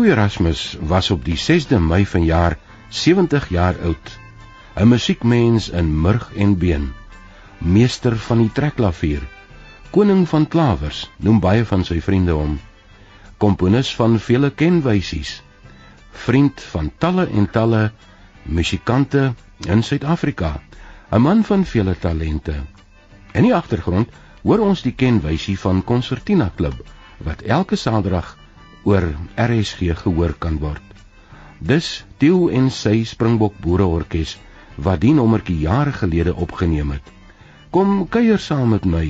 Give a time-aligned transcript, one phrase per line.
[0.00, 2.54] Theo Erasmus was op die 6de Mei vanjaar
[2.88, 4.12] 70 jaar oud.
[4.74, 6.86] 'n Musiekmens in murg en been.
[7.58, 9.20] Meester van die trekklavier.
[9.90, 12.56] Koning van klawers, noem baie van sy vriende hom.
[13.36, 15.42] Komponis van vele kenwysies.
[16.24, 17.92] Vriend van talle en talle
[18.42, 19.34] musikante
[19.68, 20.62] in Suid-Afrika.
[21.12, 22.56] 'n Man van vele talente.
[23.32, 24.08] In die agtergrond
[24.42, 26.84] hoor ons die kenwysie van Concertina Klub
[27.18, 28.39] wat elke Saterdag
[28.84, 30.82] oor RSG gehoor kan word.
[31.60, 34.36] Dis Tieu en sy Springbok Boereorkes
[34.76, 37.04] wat die nommertjie jare gelede opgeneem het.
[37.70, 39.04] Kom kuier saam met my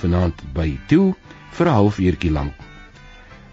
[0.00, 1.14] vanaand by Tieu
[1.58, 2.54] vir 'n halfuurtjie lank.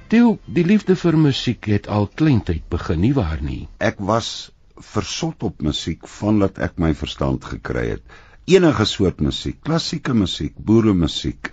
[0.07, 3.67] Tieu, die liefde vir musiek het al kleintyd begin nie waar nie.
[3.79, 8.03] Ek was versot op musiek vandat ek my verstand gekry het.
[8.45, 11.49] Enige soort musiek, klassieke musiek, boeremusiek,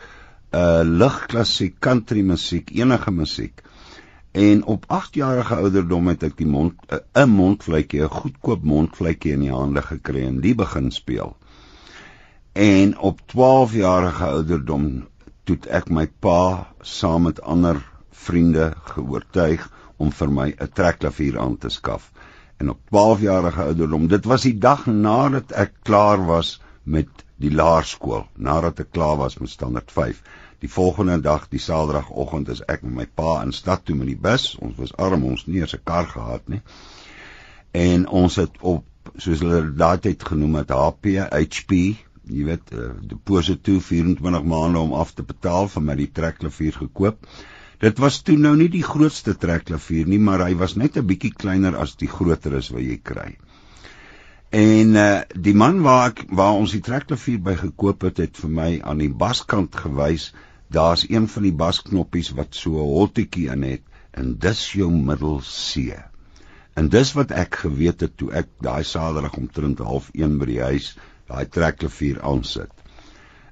[0.52, 3.62] uh ligklassiek, country musiek, enige musiek.
[4.31, 9.33] En op 8 jarige ouderdom het ek die mond eh, 'n mondvletjie, 'n goedkoop mondvletjie
[9.33, 11.36] in die hande gekry en die begin speel.
[12.53, 15.08] En op 12 jarige ouderdom
[15.45, 21.56] toe ek my pa saam met ander vriende geoortuig om vir my 'n trekklavier aan
[21.58, 22.12] te skaf.
[22.56, 27.51] En op 12 jarige ouderdom, dit was die dag nadat ek klaar was met die
[27.51, 30.23] laerskool, nadat ek klaar was met standaard 5
[30.61, 34.19] Die volgende dag, die Saterdagoggend, is ek met my pa in stad toe met die
[34.28, 34.56] bus.
[34.61, 36.61] Ons was arm, ons nie eens 'n kar gehad nie.
[37.72, 38.84] En ons het op
[39.17, 41.72] soos hulle daai tyd genoem het HP, HP,
[42.30, 46.77] jy weet, uh, deposit toe 24 maande om af te betaal vir my die trekklavier
[46.83, 47.27] gekoop.
[47.80, 51.33] Dit was toe nou nie die grootste trekklavier nie, maar hy was net 'n bietjie
[51.33, 53.39] kleiner as die groter is wat jy kry.
[54.50, 58.51] En uh die man waar ek waar ons die trekklavier by gekoop het, het vir
[58.51, 60.33] my aan die baskant gewys
[60.70, 65.41] daar's een van die basknoppies wat so 'n holtetjie in het en dis jou middel
[65.41, 65.95] C.
[66.75, 70.97] En dis wat ek geweet het toe ek daai Saterdag omtrent 0.30 by die huis
[71.27, 72.70] daai trekklavier aansit.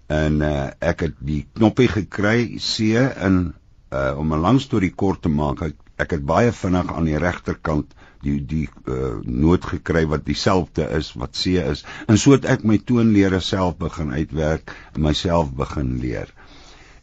[0.07, 2.95] En uh ek het die knoppie gekry C
[3.27, 3.53] in
[3.93, 7.19] uh om 'n lang storie kort te maak, ek, ek het baie vinnig aan die
[7.19, 11.85] regterkant die die uh noot gekry wat dieselfde is wat C is.
[12.07, 16.33] En so het ek my toonlere self begin uitwerk en myself begin leer.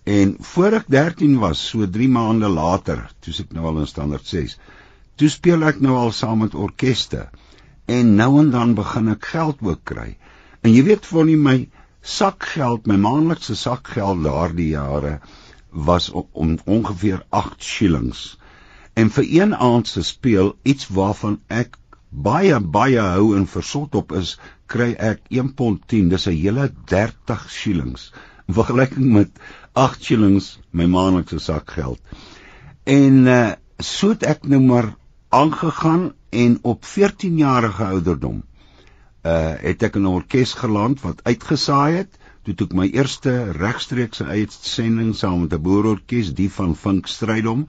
[0.06, 4.28] En voor ek 13 was, so 3 maande later, toe ek nou al in standaard
[4.30, 4.58] 6,
[5.18, 7.24] toe speel ek nou al saam met orkeste.
[7.90, 10.12] En nou en dan begin ek geld ook kry.
[10.62, 11.56] En jy weet vir nie my
[12.06, 15.20] sakgeld, my maandelikse sakgeld daardie jare
[15.70, 18.38] was om, om ongeveer 8 shillings.
[18.94, 21.80] En vir een aand se speel iets waarvan ek
[22.10, 24.38] baie baie hou en versot op is,
[24.72, 28.12] kry ek 1 pond 10, dis 'n hele 30 shillings.
[28.48, 29.42] In vergelyking met
[29.76, 32.00] 8 shillings my maandelikse sakgeld.
[32.84, 33.54] En uh
[33.84, 34.94] so het ek nou maar
[35.36, 38.38] aangegaan en op 14 jarige ouderdom
[39.26, 42.16] uh het ek in 'n orkes geland wat uitgesaai het.
[42.46, 47.68] Toe ek my eerste regstreekse uitsending saam met 'n boerorkes, die van Vink Strydom,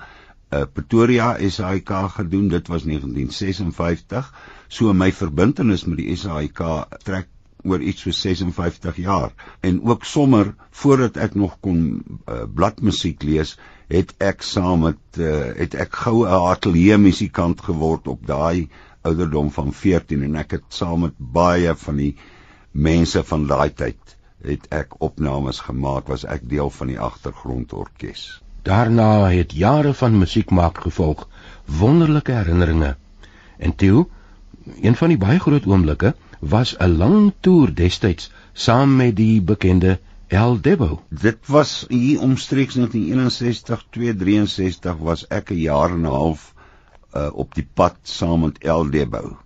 [0.53, 2.49] uh Pretoria SAIK gedoen.
[2.49, 4.35] Dit was 1956.
[4.69, 6.63] So my verbintenis met die SAIK
[7.03, 7.29] trek
[7.65, 9.33] oor iets so 56 jaar.
[9.61, 13.57] En ook sommer voordat ek nog kon uh, bladmusiek lees
[13.89, 18.69] het ek saam met uh, het ek gou 'n ateljee musikant geword op daai
[19.03, 22.15] ouderdom van 14 en ek het saam met baie van die
[22.73, 28.43] mense van daai tyd het ek opnames gemaak was ek deel van die agtergrondorkes.
[28.63, 31.29] Daarna het jare van musiek maak gevolg
[31.65, 32.97] wonderlike herinneringe.
[33.59, 34.07] En toe
[34.83, 39.99] een van die baie groot oomblikke was 'n lang toer destyds saam met die bekende
[40.29, 41.03] El Debo.
[41.09, 46.55] Dit was hier omstreeks 1961, 263 was ek 'n jaar en 'n half
[47.15, 49.39] uh, op die pad saam met El Debo.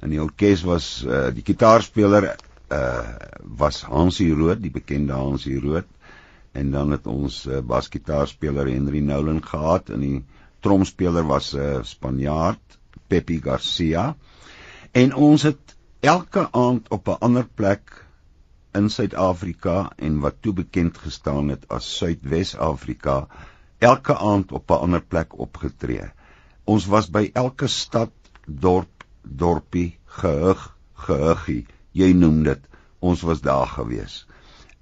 [0.00, 2.36] En die orkes was uh, die kitaarspeler
[2.72, 5.86] uh, was Hansie Rood, die bekende Hansie Rood.
[6.52, 10.24] En dan het ons uh, basgitaarspeler Henry Nolan gehad en die
[10.60, 14.16] tromspeler was 'n uh, Spanjaard, Pepe Garcia.
[14.92, 18.04] En ons het elke aand op 'n ander plek
[18.72, 23.26] in Suid-Afrika en wat toe bekend gestaan het as Suidwes-Afrika
[23.78, 26.10] elke aand op 'n ander plek opgetree.
[26.64, 28.10] Ons was by elke stad,
[28.46, 32.60] dorp, dorpie, gehug, gehuggie, jy noem dit,
[32.98, 34.26] ons was daar gewees.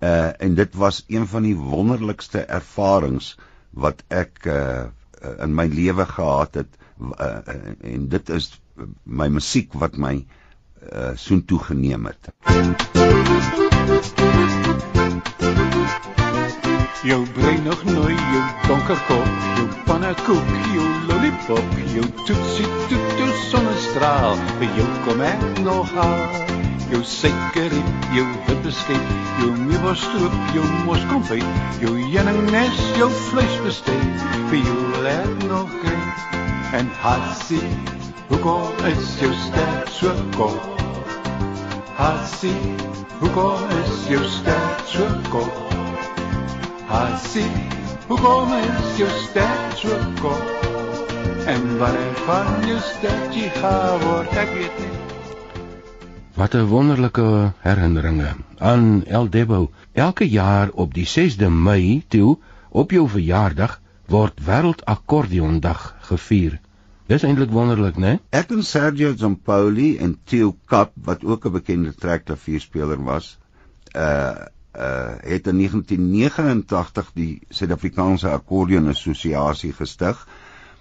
[0.01, 3.39] Uh en dit was een van die wonderlikste ervarings
[3.71, 4.87] wat ek uh
[5.39, 6.77] in my lewe gehad het
[7.21, 7.39] uh,
[7.81, 8.61] en dit is
[9.03, 10.43] my musiek wat my uh
[10.93, 12.33] uh, soontoe geneem het.
[17.05, 19.27] Jou brein nog nooit, jou donker kop,
[19.57, 26.25] jou pannekoek, jou lollipop, jou toetsie toet, jou sonnestraal, vir jou kom ek nog haal.
[26.89, 35.11] Jou suikerriet, jou witbestek, jou meebostroop, jou moskonfyt, jou jeningnes, jou vleisbestek, vir jou wil
[35.13, 35.99] ek nog kry.
[36.81, 37.65] En hassie,
[38.31, 40.74] hoekom is jou stem so kort?
[41.95, 42.75] Hassie,
[43.21, 45.75] hoekom is jou stem so kort?
[46.91, 47.47] Hassie,
[48.09, 50.67] hoekom is jou stem so kort?
[51.47, 53.23] En wanneer van jou stem
[53.61, 54.91] gaan word, ek weet nie.
[56.35, 59.71] Wat 'n wonderlike herinneringe aan El Debo.
[59.93, 62.39] Elke jaar op die 6de Mei toe
[62.71, 66.59] op jou verjaardag word Wêreldakkordeondag gevier.
[67.05, 68.15] Dis eintlik wonderlik, né?
[68.33, 73.37] Ek en Sergio Zampoli en Theo Kap wat ook 'n bekende trekklavierspeler was,
[73.95, 80.27] uh uh het in 1989 die Suid-Afrikaanse Akkordeon Assosiasie gestig.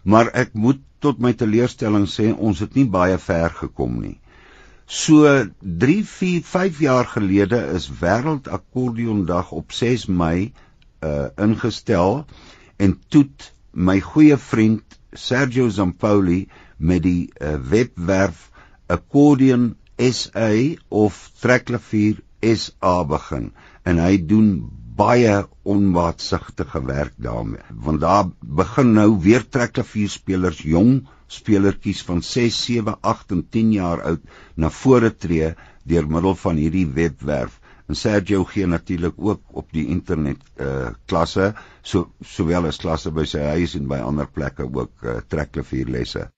[0.03, 4.19] Maar ek moet tot my teleurstelling sê ons het nie baie ver gekom nie.
[4.85, 5.27] So
[5.59, 10.53] 3, 4, 5 jaar gelede is Wêreld Akkordeondag op 6 Mei
[11.03, 12.25] uh ingestel
[12.77, 18.49] en toet my goeie vriend Sergio Zampoli met die uh, webwerf
[18.87, 20.51] Accordion SA
[20.89, 23.51] of Trekklavier SA begin
[23.87, 24.49] en hy doen
[24.97, 28.29] baie onwaatsigtige werk daarmee want daar
[28.61, 31.01] begin nou weer trekklavierspelers jong
[31.33, 34.25] spelertjies van 6, 7, 8 en 10 jaar oud
[34.55, 35.53] na vore tree
[35.89, 37.59] deur middel van hierdie webwerf.
[37.91, 43.25] En Sergio gee natuurlik ook op die internet uh klasse, so sowel as klasse by
[43.27, 46.29] sy huis en by ander plekke ook uh, trekklavierlesse.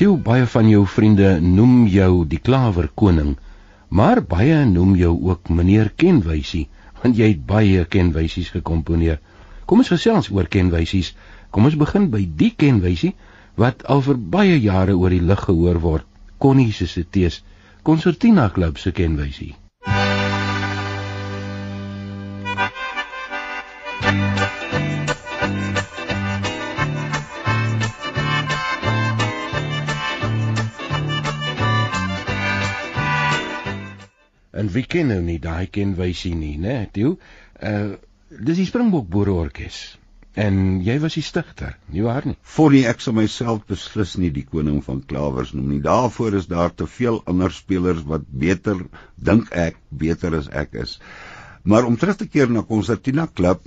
[0.00, 3.34] Toe baie van jou vriende noem jou die klawerkoning,
[3.92, 6.62] maar baie noem jou ook meneer Kenwysie,
[7.02, 9.18] want jy het baie kenwysies gekomponeer.
[9.68, 11.12] Kom ons gesels oor kenwysies.
[11.52, 13.12] Kom ons begin by die kenwysie
[13.60, 16.08] wat al vir baie jare oor die lig gehoor word.
[16.40, 17.42] Connie se tees,
[17.84, 19.52] Concertina Club se kenwysie.
[34.60, 36.84] En wie ken nou nie daai kenwysie nie, né?
[36.92, 37.16] Toe,
[37.72, 37.96] uh
[38.30, 39.78] dis die Springbok Boereorkes.
[40.38, 42.36] En jy was die stigter, nie waar nie?
[42.54, 45.80] Voornie ek sal myself beslis nie die koning van klawers noem nie.
[45.82, 48.84] Daarvoor is daar te veel ander spelers wat beter
[49.18, 50.94] dink ek beter as ek is.
[51.66, 53.66] Maar om terug te keer na Concertina Club,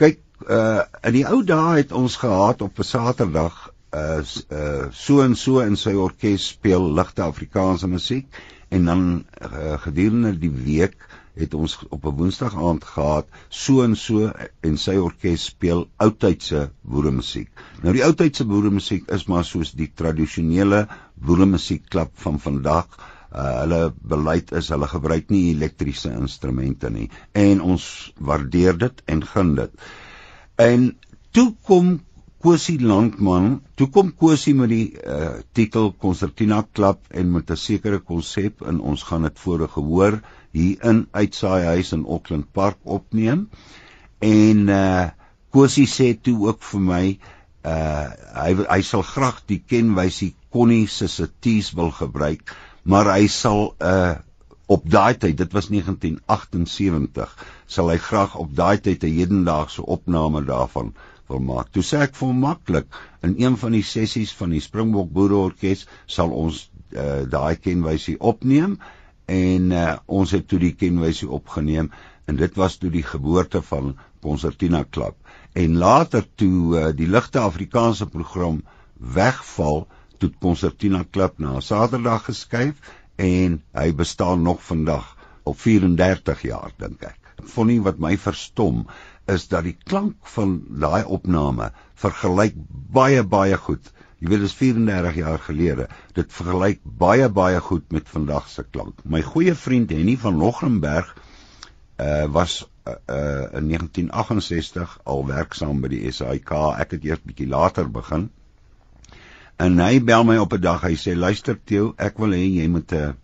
[0.00, 3.58] kyk uh in die ou dae het ons gehad op 'n Saterdag
[3.92, 9.02] uh uh so en so in sy orkes speel ligte Afrikaanse musiek en dan
[9.42, 10.96] uh, gedurende die week
[11.40, 16.70] het ons op 'n woensdag aand gehad so en so en sy orkes speel oudtydse
[16.82, 17.48] boeremusiek.
[17.82, 22.86] Nou die oudtydse boeremusiek is maar soos die tradisionele boeremusiekklub van vandag.
[23.30, 27.84] Uh, hulle beleid is hulle gebruik nie elektriese instrumente nie en ons
[28.18, 29.70] waardeer dit en gun dit.
[30.56, 30.96] En
[31.30, 32.00] toe kom
[32.40, 37.98] Kosie Landman, toe kom Kosie met die uh, titel Concertina Club en met 'n sekere
[38.00, 40.16] konsep en ons gaan dit voor gehoor
[40.56, 43.50] hier in uitsaai huis in Auckland Park opneem.
[44.18, 45.10] En uh
[45.50, 47.04] Kosie sê toe ook vir my
[47.66, 48.08] uh
[48.40, 54.16] hy hy sal graag die kenwysie Connie se Cities wil gebruik, maar hy sal uh
[54.70, 60.44] op daai tyd, dit was 1978, sal hy graag op daai tyd 'n hedendaagse opname
[60.44, 60.94] daarvan
[61.30, 61.70] wil maak.
[61.74, 66.34] Toe sê ek vir maklik, in een van die sessies van die Springbok Boereorkes sal
[66.34, 68.78] ons uh, daai kenwysie opneem
[69.30, 71.90] en uh, ons het toe die kenwysie opgeneem
[72.26, 75.16] en dit was toe die geboorte van Concertina Club
[75.58, 78.60] en later toe uh, die ligte Afrikaanse program
[79.00, 79.86] wegval
[80.20, 85.16] toe Concertina Club na Saterdag geskuif en hy bestaan nog vandag
[85.48, 87.16] op 34 jaar dink ek.
[87.54, 88.84] Vonnie wat my verstom
[89.30, 91.70] is dat die klank van daai opname
[92.02, 92.56] vergelyk
[92.94, 93.92] baie baie goed.
[94.20, 95.86] Jy weet dit is 34 jaar gelede.
[96.16, 99.04] Dit vergelyk baie baie goed met vandag se klank.
[99.04, 101.14] My goeie vriend Henny van Logrenberg
[102.00, 106.52] uh was uh, uh in 1968 al werksaam by die SAIK.
[106.84, 108.28] Ek het eers bietjie later begin.
[109.60, 110.84] En hy bel my op 'n dag.
[110.84, 113.16] Hy sê: "Luister Theo, ek wil hê jy moet 'n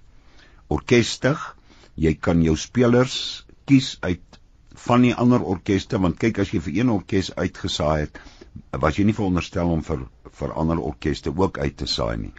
[0.68, 1.56] orkes stig.
[1.94, 4.20] Jy kan jou spelers kies uit
[4.86, 8.20] van die ander orkeste want kyk as jy vir een orkes uitgesaai het,
[8.84, 12.32] was jy nie veronderstel om vir vir ander orkeste ook uit te saai nie.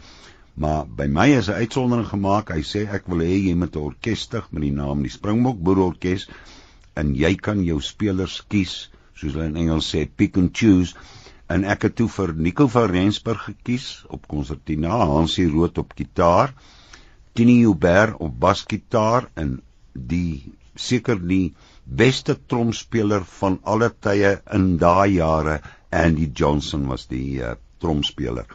[0.58, 2.50] Maar by my is 'n uitsondering gemaak.
[2.50, 5.58] Hy sê ek wil hê jy moet 'n orkes stig met die naam die Springbok
[5.58, 6.28] Boerorkes
[6.96, 10.96] en jy kan jou spelers kies soos hulle in Engels sê pick and choose
[11.50, 16.54] en ek het toe vir Nico van Rensburg gekies op konsertina, Hansie Rood op gitaar,
[17.34, 19.62] Tini Huber op basgitaar en
[19.94, 21.54] die seker die
[21.88, 28.46] beste tromspeler van alle tye in daai jare, Andy Johnson was die uh, tromspeler.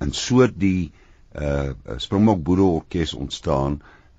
[0.00, 0.90] En so die
[1.38, 1.70] uh
[2.02, 3.76] Springbok Boere Orkees ontstaan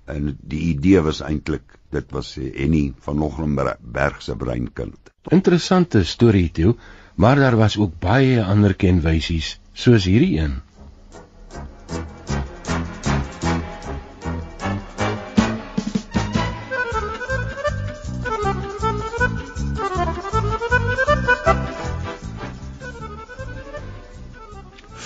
[0.08, 5.10] en die idee was eintlik dit was Henny van Nogrenberg se breinkind.
[5.28, 6.72] Interessante storie toe
[7.14, 10.60] maar daar was ook baie ander kenwysies soos hierdie een.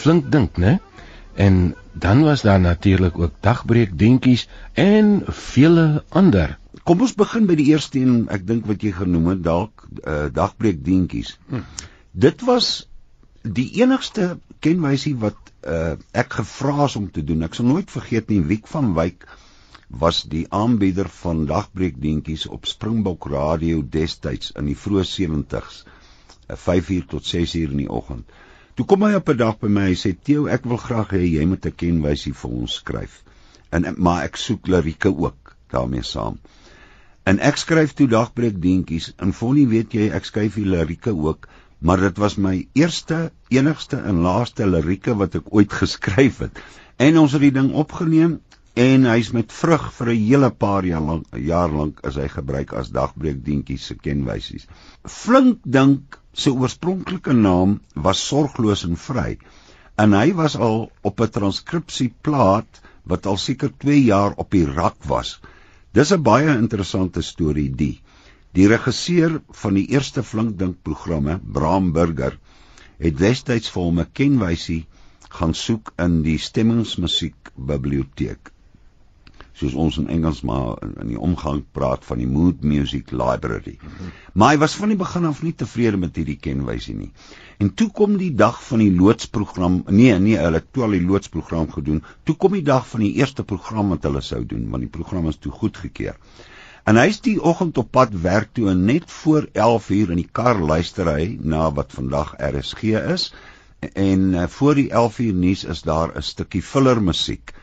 [0.07, 0.79] Flink dink, né?
[1.35, 6.57] En dan was daar natuurlik ook dagbreek dingetjies en vele ander.
[6.87, 10.29] Kom ons begin by die eerste een, ek dink wat jy genoem het, dalk uh,
[10.33, 11.37] dagbreek dingetjies.
[11.51, 11.67] Hm
[12.17, 12.69] dit was
[13.43, 15.37] die enigste kenwysie wat
[15.69, 17.45] uh, ek gevra is om te doen.
[17.47, 19.27] Ek sal nooit vergeet nie Wiek van Wyk
[20.03, 25.85] was die aanbieder van dagbreekdientjies op Springbok Radio destyds in die vroeë 70s,
[26.49, 28.27] 5uur uh, tot 6uur in die oggend.
[28.77, 31.25] Toe kom hy op 'n dag by my en sê: "Theo, ek wil graag hê
[31.25, 33.23] jy moet 'n kenwysie vir ons skryf."
[33.73, 36.39] En maar ek soek lirieke ook daarmee saam.
[37.25, 42.01] En ek skryf toe dagbreekdientjies en vonie weet jy ek skryf die lirieke ook maar
[42.01, 46.61] dit was my eerste, enigste en laaste lirieke wat ek ooit geskryf het.
[46.97, 48.39] En ons het die ding opgeneem
[48.77, 52.73] en hy's met vrug vir 'n hele paar jaar lank, jaar lank is hy gebruik
[52.73, 54.67] as dagbreekdientjies se kenwysies.
[55.05, 59.39] Flink dink sy oorspronklike naam was sorgloos en vry.
[60.03, 62.81] En hy was al op 'n transkripsieplaat
[63.13, 65.39] wat al seker 2 jaar op die rak was.
[65.93, 68.03] Dis 'n baie interessante storie die.
[68.53, 72.39] Die regisseur van die eerste Flinkdink programme, Bram Burger,
[72.99, 74.87] het destyds vir hom 'n kenwysie
[75.31, 78.56] gaan soek in die stemmingsmusiek biblioteek.
[79.57, 83.79] Soos ons in Engels maar in die omgang praat van die Mood Music Library.
[84.35, 87.09] Maar hy was van die begin af nie tevrede met hierdie kenwysie nie.
[87.59, 89.79] En toe kom die dag van die loodsprogram.
[89.89, 92.03] Nee, nee, hulle het toe al die loodsprogram gedoen.
[92.29, 95.31] Toe kom die dag van die eerste program wat hulle sou doen, want die program
[95.33, 96.21] is toe goedgekeur.
[96.87, 100.29] En hy's die oggend op pad werk toe en net voor 11 uur in die
[100.39, 103.31] kar luister hy na wat vandag RSG is.
[103.89, 107.57] En uh, voor die 11 uur nuus is daar 'n stukkie filler musiek.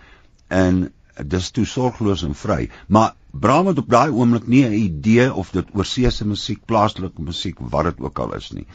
[0.47, 0.89] En
[1.21, 2.69] dis toe sorgloos en vry.
[2.87, 7.57] Maar Bram het op daai oomblik nie 'n idee of dit oorseese musiek, plaaslike musiek,
[7.59, 8.65] wat dit ook al is nie.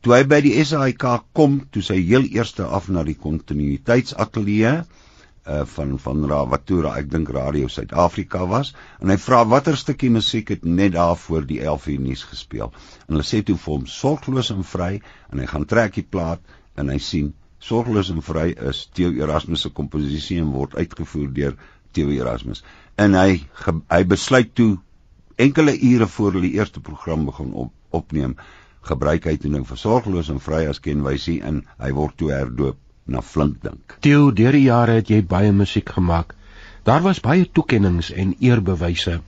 [0.00, 4.84] Toe hy by die SAIK kom, toe sy heel eerste af na die kontinuïteitsatelier
[5.46, 10.48] uh van van Rawatura, ek dink Radio Suid-Afrika was en hy vra watter stukkie musiek
[10.48, 12.72] het net daar voor die 11 uur nuus gespeel.
[13.08, 15.00] En hulle sê toe vir hom sorgloos en vry
[15.32, 16.40] en hy gaan trek die plaat
[16.76, 17.32] en hy sien
[17.64, 21.54] sorgloos en vry is Theo Erasmus se komposisie en word uitgevoer deur
[21.92, 22.64] Theo Erasmus.
[23.00, 23.40] En hy
[23.88, 24.76] hy besluit toe
[25.36, 28.36] enkele ure voor hulle eerste program begin op, opneem
[28.84, 32.78] gebruik hy toe nou vir sorgloos en vry as kenwysie en hy word toe herdoop
[33.06, 33.96] na flink dink.
[34.04, 36.34] Theo, deur die jare het jy baie musiek gemaak.
[36.84, 39.20] Daar was baie toekenninge en eerbewyse,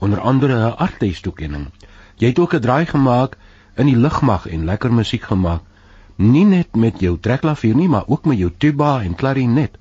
[0.00, 1.68] onder andere 'n artes toekenning.
[2.16, 3.36] Jy het ook 'n draai gemaak
[3.76, 5.62] in die lugmag en lekker musiek gemaak.
[6.16, 9.76] Nie net met jou trekklavier nie, maar ook met jou tuba en klarinet.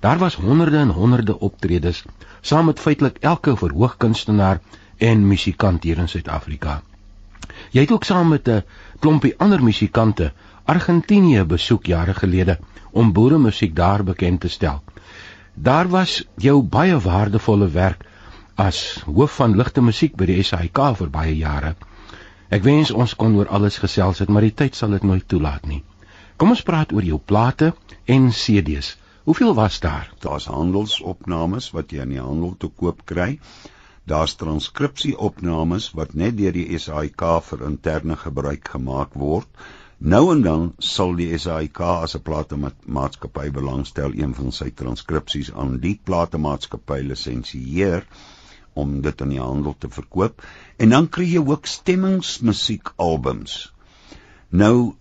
[0.00, 2.04] Daar was honderde en honderde optredes
[2.40, 4.60] saam met feitelik elke verhoogkunstenaar
[4.96, 6.82] en musikant hier in Suid-Afrika.
[7.70, 8.62] Jy het ook saam met 'n
[8.98, 10.32] klompie ander musikante
[10.64, 12.58] Argentinië besoek jare gelede
[12.90, 14.82] om boeremusiek daar bekend te stel.
[15.54, 18.04] Daar was jou baie waardevolle werk
[18.54, 21.74] as hoof van ligte musiek by die SAIK vir baie jare.
[22.52, 25.64] Ek wens ons kon oor alles gesels het, maar die tyd sal dit nooit toelaat
[25.68, 25.78] nie.
[26.36, 27.70] Kom ons praat oor jou plate
[28.14, 28.90] en CD's.
[29.24, 30.10] Hoeveel was daar?
[30.20, 33.38] Daar's handelsopnames wat jy in die handel te koop kry.
[34.04, 39.48] Daar's transkripsieopnames wat net deur die SAIK vir interne gebruik gemaak word.
[40.12, 45.78] Nou en dan sal die SAIK as 'n platemaatskappy belangstel een van sy transkripsies aan
[45.80, 48.04] die platemaatskappy lisensieer
[48.74, 50.42] om dit in die handel te verkoop
[50.76, 53.72] en dan kry jy ook stemmingsmusiekalbums.
[54.50, 54.94] Nou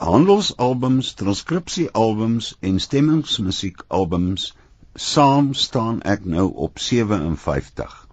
[0.00, 4.52] handelsalbums, transkripsiealbums en stemmingsmusiekalbums
[4.94, 8.06] saam staan ek nou op 57.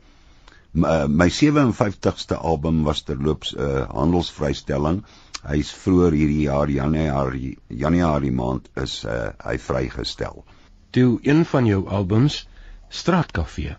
[0.71, 5.05] My, eh, my 57ste album was terloops 'n uh, handelsvrystelling.
[5.47, 10.43] Hy's vroeër hierdie jaar Januarie Januarie maand is uh, hy vrygestel.
[10.91, 12.47] Toe een van jou albums
[12.89, 13.77] Straatkafee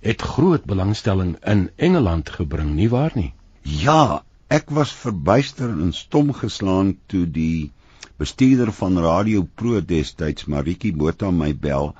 [0.00, 3.32] het groot belangstelling in Engeland gebring, nie waar nie?
[3.62, 4.22] Ja,
[4.56, 7.70] Ek was verbuister en stom geslaan toe die
[8.16, 11.90] bestuurder van Radio Pro destyds Maritjie Botha my bel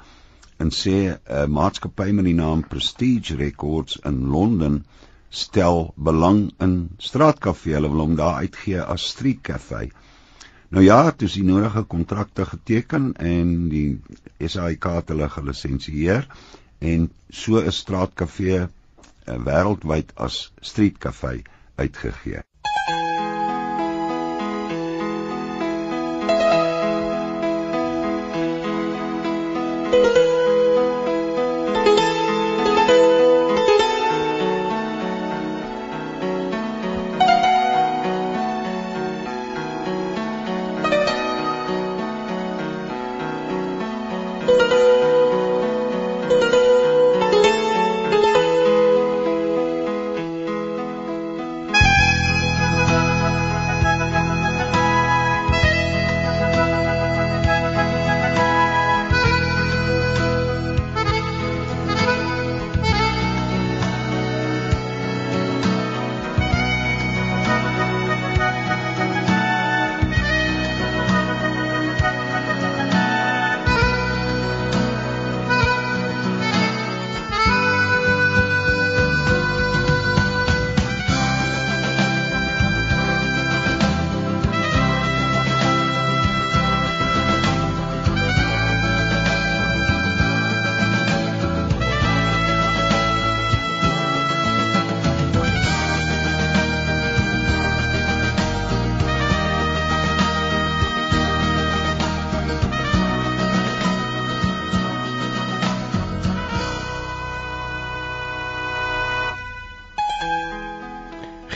[0.65, 4.79] en sê 'n uh, maatskappy met die naam Prestige Records in Londen
[5.43, 6.75] stel belang in
[7.11, 7.77] straatkafee.
[7.77, 9.91] Hulle wil hom daar uitgee as street cafe.
[10.73, 14.01] Nou ja, dis die nodige kontrakte geteken en die
[14.41, 16.25] SAIK het hulle gelisensieer
[16.79, 18.69] en so is straatkafee uh,
[19.47, 21.43] wêreldwyd as street cafe
[21.77, 22.43] uitgegee.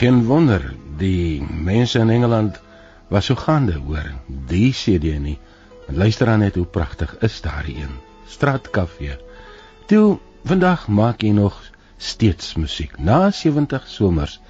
[0.03, 2.57] Geen wonder die mense in Engeland
[3.07, 4.09] was so gaande hoor
[4.49, 5.37] die CD nie.
[5.87, 7.93] Luister dan net hoe pragtig is daardie een.
[8.27, 9.15] Straatkafee.
[9.87, 11.61] Toe vandag maak jy nog
[11.97, 12.97] steeds musiek.
[12.99, 14.41] Na 70 somers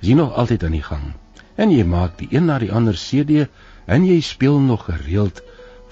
[0.00, 1.04] is jy nog altyd aan die gang.
[1.60, 3.44] En jy maak die een na die ander CD
[3.84, 5.44] en jy speel nog gereeld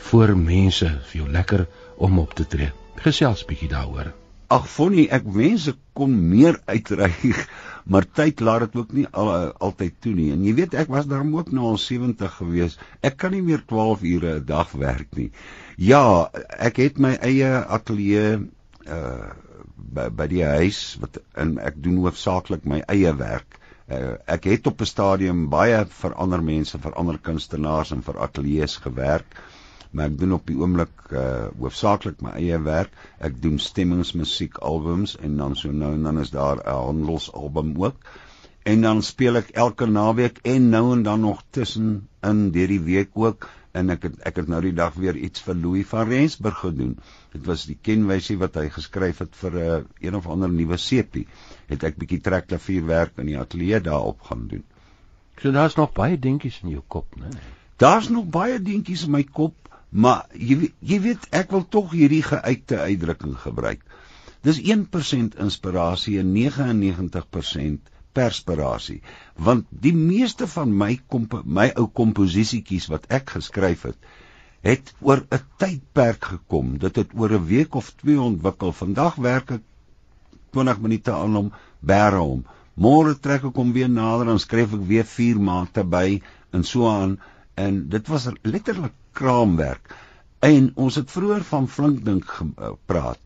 [0.09, 2.73] voor mense vir jou lekker om op te tree.
[3.05, 4.15] Gesels bietjie daaroor.
[4.51, 7.43] Ag Fonnie, ek wens ek kon meer uitreik,
[7.91, 9.31] maar tyd laat dit ook nie al,
[9.63, 10.31] altyd toe nie.
[10.35, 12.75] En jy weet ek was daarom ook nou al 70 gewees.
[13.07, 15.31] Ek kan nie meer 12 ure 'n dag werk nie.
[15.79, 18.27] Ja, ek het my eie ateljee
[18.87, 19.31] uh
[19.91, 23.57] by, by die huis wat en ek doen hoofsaaklik my eie werk.
[23.91, 28.21] Uh, ek het op 'n stadium baie vir ander mense, vir ander kunstenaars en vir
[28.27, 29.41] ateljee's gewerk
[29.91, 32.93] maar ek doen op die oomblik uh hoofsaaklik my eie werk.
[33.19, 37.97] Ek doen stemmingsmusiek albums en dan so nou en dan is daar 'n handelsalbum ook.
[38.63, 42.81] En dan speel ek elke naweek en nou en dan nog tussen in deur die
[42.81, 46.09] week ook en ek het ek het nou die dag weer iets vir Louis van
[46.09, 46.99] Rensburg gedoen.
[47.33, 50.51] Dit was die kenwysie wat hy geskryf het vir 'n uh, eh, een of ander
[50.51, 51.27] nuwe sepie.
[51.67, 54.65] Het ek bietjie trekklavierwerk in die ateljee daarop gaan doen.
[55.41, 57.29] So daar's nog baie dingetjies in jou kop, né?
[57.77, 59.55] Daar's nog baie dingetjies in my kop
[59.91, 63.83] Maar jy jy weet ek wil tog hierdie geuite uitdrukking gebruik.
[64.47, 69.01] Dis 1% inspirasie en 99% perspirasie.
[69.35, 70.93] Want die meeste van my
[71.45, 73.99] my ou komposisietjies wat ek geskryf het,
[74.63, 76.79] het oor 'n tydperk gekom.
[76.79, 78.73] Dit het oor 'n week of twee ontwikkel.
[78.73, 79.63] Vandag werk ek
[80.53, 82.45] 20 minute aan hom, bære hom.
[82.75, 86.23] Môre trek ek hom weer nader en skryf ek weer 4 maande by
[86.53, 87.19] en so aan
[87.55, 89.95] en dit was letterlik kraamwerk.
[90.41, 93.21] En ons het vroeër van flink dink gepraat.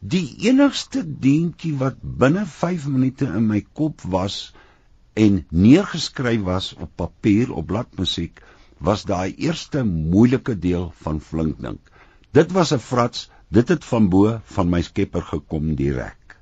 [0.00, 4.38] Die enigste deentjie wat binne 5 minute in my kop was
[5.12, 8.40] en neergeskryf was op papier op bladmusiek
[8.80, 11.80] was daai eerste moeilike deel van Flinkdink.
[12.32, 16.36] Dit was 'n frats, dit het van bo van my skepper gekom direk.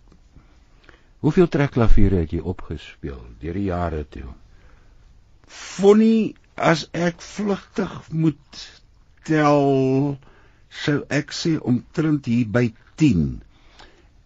[1.19, 4.29] Hoeveel trekklaviere het jy opgespeel deur die jare toe?
[5.47, 8.61] Fonnie, as ek vlugtig moet
[9.29, 10.17] tel,
[10.85, 12.69] sou ek sê omtrent hier by
[13.01, 13.25] 10.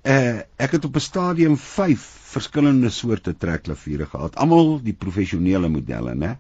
[0.03, 5.69] Uh eh, ek het op 'n stadium 5 verskillende soorte trekklaviere gehad, almal die professionele
[5.69, 6.37] modelle, né?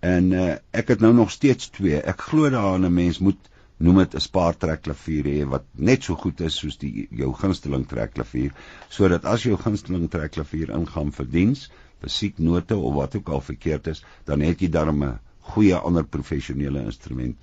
[0.00, 2.02] En uh ek het nou nog steeds 2.
[2.02, 6.14] Ek glo daaraan 'n mens moet noem dit 'n spaar trekklavier hê wat net so
[6.14, 8.52] goed is soos die jou gunsteling trekklavier,
[8.88, 11.70] sodat as jou gunsteling trekklavier ingaan vir diens,
[12.02, 17.36] musieknote of wat ook al verkeerd is, dan het jy 'n goeie ander professionele instrument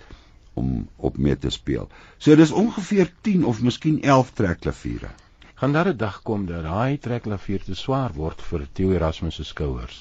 [0.54, 1.90] om op mee te speel.
[2.18, 5.10] So dis ongeveer 10 of miskien 11 trekklaviere.
[5.56, 9.44] Gaan daar 'n dag kom dat daai trekklavier te swaar word vir Theo Erasmus se
[9.44, 10.00] skouers?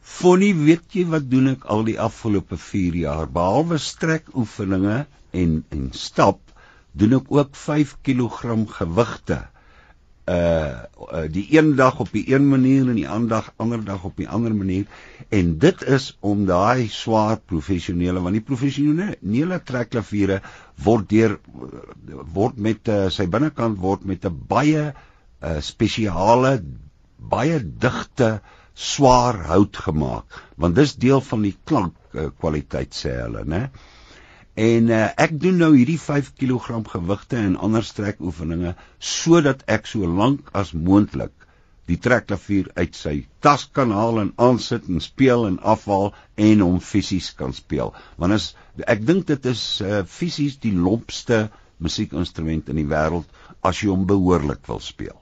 [0.00, 5.92] Fonnie, weet jy wat doen ek al die afgelope 4 jaar behalwe strekoefeninge en en
[5.92, 6.40] stap,
[6.92, 9.38] doen ek ook 5 kg gewigte
[10.30, 14.04] uh, uh die een dag op die een manier en die ander dag ander dag
[14.04, 14.86] op die ander manier.
[15.28, 20.40] En dit is om daai swaar professionele want die professionele trekklaviere
[20.84, 21.38] word deur
[22.34, 26.60] word met uh, sy binnekant word met 'n baie uh, spesiale
[27.16, 28.40] baie digte
[28.74, 30.42] swaar hout gemaak.
[30.56, 33.68] Want dis deel van die klank uh, kwaliteit sê hulle né
[34.60, 38.74] En uh, ek doen nou hierdie 5 kg gewigte en ander strekoefeninge
[39.10, 41.32] sodat ek so lank as moontlik
[41.90, 43.14] die trekklavier uit sy
[43.46, 46.12] tas kan haal en aansit en speel en afhaal
[46.48, 47.94] en hom fisies kan speel.
[48.20, 48.50] Want as
[48.96, 51.46] ek dink dit is uh, fisies die lompste
[51.80, 53.26] musiekinstrument in die wêreld
[53.64, 55.16] as jy hom behoorlik wil speel.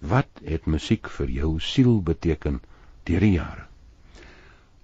[0.00, 2.62] Wat het musiek vir jou siel beteken
[3.04, 3.67] deur die jare?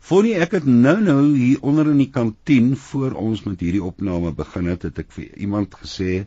[0.04, 4.34] Voordat ek het nou nou hier onder in die kantien voor ons met hierdie opname
[4.36, 6.26] begin het, het ek vir iemand gesê,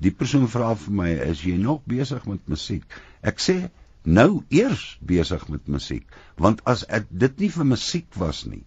[0.00, 2.86] die persoon vra vir my, "Is jy nog besig met musiek?"
[3.20, 3.68] Ek sê,
[4.04, 6.06] "Nou eers besig met musiek,
[6.36, 8.64] want as ek dit nie vir musiek was nie,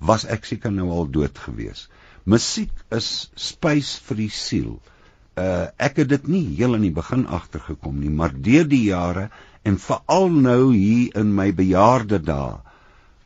[0.00, 1.88] was ek seker nou al dood gewees.
[2.24, 4.80] Musiek is spys vir die siel.
[5.36, 9.30] Uh ek het dit nie heel in die begin agtergekom nie, maar deur die jare
[9.64, 12.71] en veral nou hier in my bejaarde dae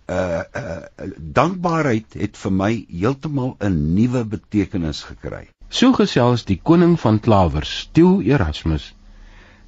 [0.08, 5.48] uh uh dankbaarheid het vir my heeltemal 'n nuwe betekenis gekry.
[5.68, 8.94] So gesels die koning van klawers, Theo Erasmus.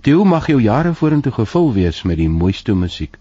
[0.03, 3.19] Theo mag jou jare vorentoe gevul wees met die mooiste musiek.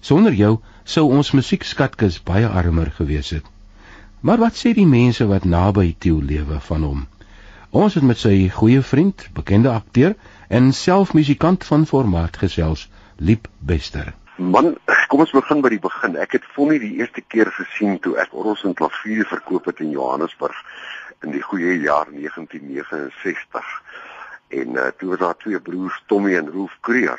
[0.00, 3.44] Sonder jou sou ons musiekskatkis baie armer gewees het.
[4.20, 7.06] Maar wat sê die mense wat naby Theo lewe van hom?
[7.70, 10.14] Ons het met sy goeie vriend, bekende akteur
[10.48, 14.14] en self musikant van formaat gesels, Liep Bester.
[14.36, 14.74] Man,
[15.08, 16.12] kom ons begin by die begin.
[16.20, 19.94] Ek het my die eerste keer gesien toe ek orgels en klavier verkoop het in
[19.94, 20.58] Johannesburg
[21.24, 23.70] in die goeie jaar 1969.
[24.60, 27.16] En uh, toe was daar twee broers, Tommy en Rolf Kreer,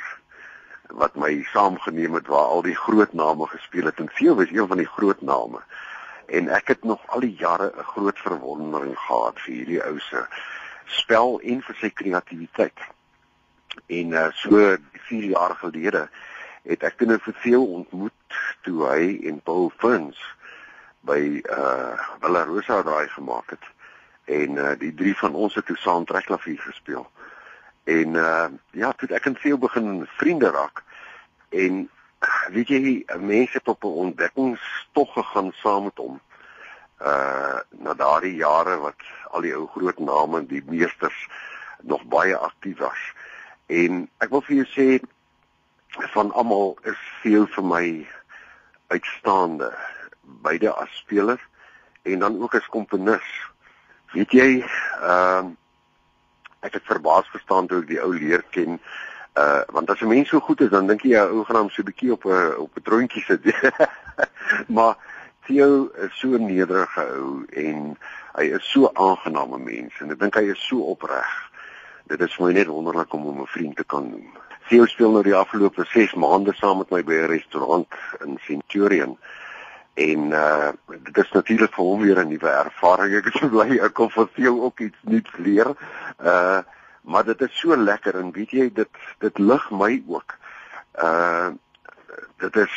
[0.93, 4.69] wat my saamgeneem het waar al die groot name gespeel het en veel was een
[4.69, 5.65] van die groot name.
[6.30, 10.21] En ek het nog al die jare 'n groot verwondering gehad vir hierdie ou se
[10.86, 12.80] spel en vir sy kreatiwiteit.
[13.89, 14.77] En uh, so
[15.10, 16.10] 4 jaar gelede
[16.67, 20.19] het ek toe nou vir veel ontmoet toe hy en Paul Fins
[21.08, 23.67] by uh Villa Rosa daai gemaak het
[24.39, 27.08] en uh die drie van ons het toe saam trekklavier gespeel.
[27.88, 30.84] En uh ja, toe ek en veel begin vriende raak
[31.49, 31.86] en
[32.51, 32.82] weet jy
[33.19, 36.19] mense het op 'n ontdekkingstog gegaan saam met hom.
[36.99, 39.01] Uh na daardie jare wat
[39.32, 41.27] al die ou groot name, die meesters
[41.82, 43.13] nog baie aktief was.
[43.65, 44.88] En ek wil vir jou sê
[46.14, 48.08] van almal is veel vir my
[48.88, 49.72] uitstaande
[50.22, 51.40] beide as speler
[52.04, 53.28] en dan ook as komponis.
[54.12, 54.50] Weet jy,
[55.02, 55.56] ehm uh,
[56.60, 58.80] ek het verbaas verstaan toe ek die ou leer ken.
[59.38, 61.70] Uh want as 'n mens so goed is, dan dink jy jy ou gaan hom
[61.70, 63.46] so 'n bietjie op 'n op 'n troontjie sit.
[64.76, 64.98] maar
[65.46, 67.98] Theo is so 'n nederige ou en
[68.36, 71.32] hy is so aangename mens en ek dink hy is so opreg.
[72.08, 74.47] Dit is vir my net wonderlik om hom 'n vriend te kan noem.
[74.67, 77.88] Theo speel nou die afgelope 6 maande saam met my by 'n restaurant
[78.25, 79.17] in Centurion.
[79.95, 83.15] En uh dit is natuurlik vir hom weer 'n nuwe ervaring.
[83.15, 85.71] Ek is so bly ek kon vir Theo ook iets nuuts leer.
[86.19, 86.60] Uh
[87.08, 90.36] maar dit is so lekker en weet jy dit dit lig my ook.
[90.99, 91.49] Uh
[92.38, 92.73] dit is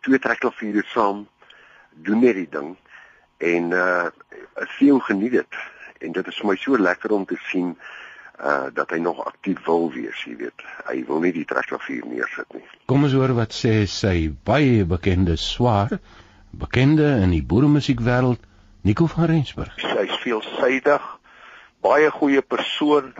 [0.00, 1.28] twee trekklaviere saam
[1.90, 2.76] doen net die ding
[3.38, 4.06] en uh
[4.78, 5.54] Theo geniet dit
[5.98, 8.05] en dit is vir my so lekker om te sien uh
[8.74, 10.64] dat hy nog aktief wil wees, jy weet.
[10.86, 12.64] Hy wil nie die trekklavier neersit nie.
[12.90, 15.96] Kom ons hoor wat sê sy baie bekende swaar,
[16.50, 18.42] bekende in die boeremusiekwêreld,
[18.86, 19.72] Nico van Rensburg.
[19.82, 21.06] Hy's veelsidig,
[21.82, 23.14] baie goeie persoon.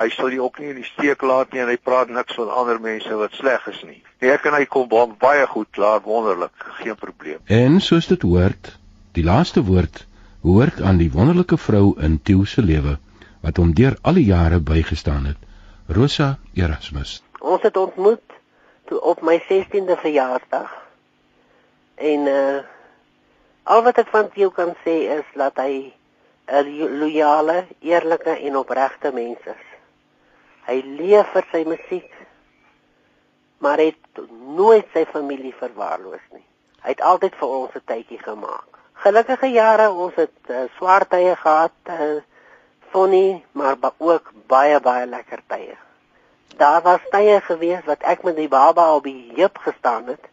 [0.00, 2.48] Hy sal jou ook nie in die steek laat nie en hy praat niks van
[2.50, 4.00] ander mense wat sleg is nie.
[4.22, 7.38] Nee, ek en hy kom baie goed klaar, wonderlik, geen probleem.
[7.46, 8.72] En soos dit hoort,
[9.14, 10.06] die laaste woord
[10.44, 12.98] hoort aan die wonderlike vrou in Tieu se lewe
[13.44, 15.40] wat hom deur al die jare bygestaan het.
[15.86, 17.18] Rosa Erasmus.
[17.40, 18.38] Ons het ontmoet
[18.88, 20.70] toe op my 16de verjaarsdag.
[21.94, 22.62] En uh
[23.64, 25.92] al wat ek van jou kan sê is dat hy
[26.46, 29.64] 'n loyale, eerlike en opregte mens is.
[30.66, 32.12] Hy leef vir sy musiek,
[33.58, 34.20] maar het
[34.56, 36.44] nooit sy familie verwaarloos nie.
[36.84, 38.68] Hy het altyd vir ons 'n tydjie gemaak.
[38.92, 42.20] Gelukkige jare, ons het uh, swaar tye gehad, uh,
[42.94, 45.74] funny, maar ook baie baie lekker tye.
[46.56, 50.28] Daar was tye gewees wat ek met die baba op die heup gestaan het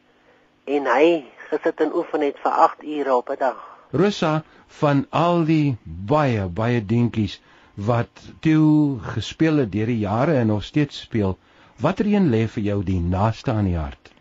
[0.69, 1.07] en hy
[1.49, 3.57] gesit en oefen het vir 8 ure op 'n dag.
[3.91, 4.43] Rosa
[4.81, 7.41] van al die baie baie dingetjies
[7.75, 8.13] wat
[8.45, 11.37] toe gespeel het deur die jare en nog steeds speel,
[11.81, 14.11] watter een lê vir jou die naaste aan die hart?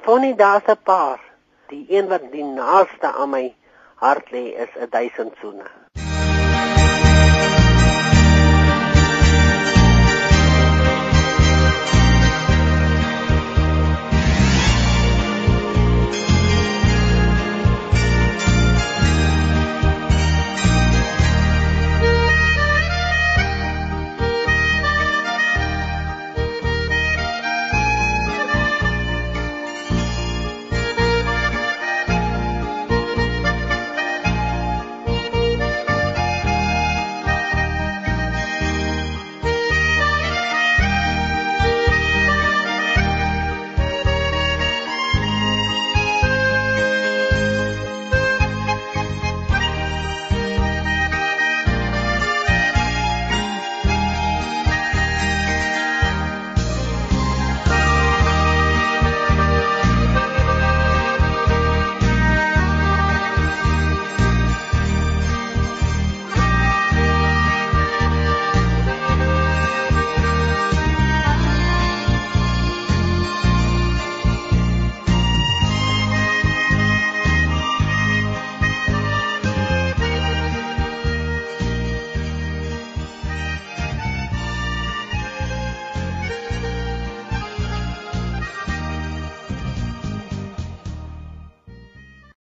[0.00, 1.20] Funny daar's 'n paar.
[1.68, 3.54] Die een wat die naaste aan my
[3.94, 5.70] hart lê is 'n duisend soene.